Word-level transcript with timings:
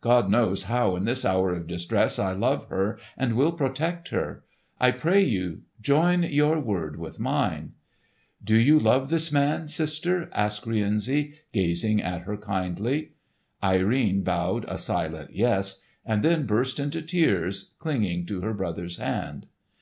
"God 0.00 0.30
knows 0.30 0.62
how 0.62 0.96
in 0.96 1.04
this 1.04 1.26
hour 1.26 1.50
of 1.52 1.66
distress 1.66 2.18
I 2.18 2.32
love 2.32 2.70
her 2.70 2.98
and 3.18 3.34
will 3.34 3.52
protect 3.52 4.08
her! 4.08 4.42
I 4.80 4.90
pray 4.90 5.22
you 5.22 5.60
join 5.78 6.22
your 6.22 6.58
word 6.58 6.96
with 6.98 7.20
mine." 7.20 7.72
"Do 8.42 8.56
you 8.56 8.78
love 8.78 9.10
this 9.10 9.30
man, 9.30 9.68
sister?" 9.68 10.30
asked 10.32 10.64
Rienzi 10.66 11.34
gazing 11.52 12.00
at 12.00 12.22
her 12.22 12.38
kindly. 12.38 13.10
Irene 13.62 14.22
bowed 14.22 14.64
a 14.68 14.78
silent 14.78 15.34
"yes" 15.34 15.82
and 16.06 16.22
then 16.22 16.46
burst 16.46 16.80
into 16.80 17.02
tears, 17.02 17.74
clinging 17.78 18.24
to 18.24 18.40
her 18.40 18.54
brother's 18.54 18.96
hand. 18.96 19.44